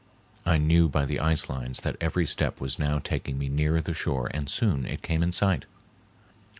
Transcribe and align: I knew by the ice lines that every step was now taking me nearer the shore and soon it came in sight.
I 0.47 0.57
knew 0.57 0.89
by 0.89 1.05
the 1.05 1.19
ice 1.19 1.47
lines 1.47 1.81
that 1.81 1.95
every 2.01 2.25
step 2.25 2.59
was 2.59 2.79
now 2.79 2.97
taking 2.97 3.37
me 3.37 3.49
nearer 3.49 3.81
the 3.81 3.93
shore 3.93 4.31
and 4.33 4.49
soon 4.49 4.83
it 4.87 5.03
came 5.03 5.21
in 5.21 5.31
sight. 5.31 5.67